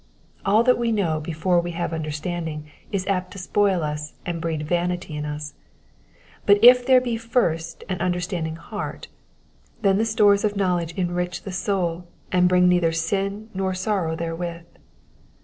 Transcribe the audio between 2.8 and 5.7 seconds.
is apt to spoil us and breed vanity in us;